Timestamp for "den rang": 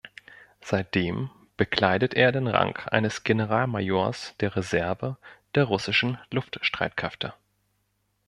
2.31-2.75